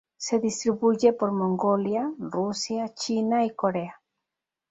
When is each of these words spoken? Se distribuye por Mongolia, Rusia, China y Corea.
Se 0.17 0.39
distribuye 0.39 1.13
por 1.13 1.31
Mongolia, 1.31 2.11
Rusia, 2.17 2.91
China 2.95 3.45
y 3.45 3.51
Corea. 3.51 4.01